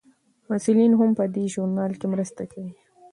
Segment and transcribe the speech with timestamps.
[0.49, 2.73] محصلین هم په دې ژورنال کې مرسته کوي.